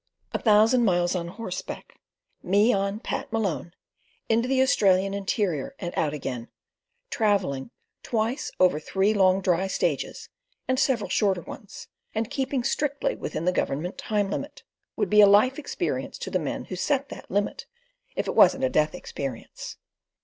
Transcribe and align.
A 0.31 0.39
thousand 0.39 0.83
miles 0.83 1.13
on 1.13 1.27
horseback, 1.27 1.99
"on 2.43 2.49
me 2.49 2.73
Pat 3.03 3.31
Malone," 3.31 3.71
into 4.29 4.47
the 4.47 4.59
Australian 4.59 5.13
interior 5.13 5.75
and 5.77 5.93
out 5.95 6.11
again, 6.11 6.47
travelling 7.11 7.69
twice 8.01 8.51
over 8.59 8.79
three 8.79 9.13
long 9.13 9.41
dry 9.41 9.67
stages 9.67 10.27
and 10.67 10.79
several 10.79 11.07
shorter 11.11 11.41
ones, 11.41 11.87
and 12.15 12.31
keeping 12.31 12.63
strictly 12.63 13.15
within 13.15 13.45
the 13.45 13.51
Government 13.51 13.95
time 13.99 14.31
limit, 14.31 14.63
would 14.95 15.07
be 15.11 15.21
a 15.21 15.27
life 15.27 15.59
experience 15.59 16.17
to 16.17 16.31
the 16.31 16.39
men 16.39 16.65
who 16.65 16.75
set 16.75 17.09
that 17.09 17.29
limit 17.29 17.67
if 18.15 18.27
it 18.27 18.33
wasn't 18.33 18.63
a 18.63 18.69
death 18.69 18.95
experience. 18.95 19.77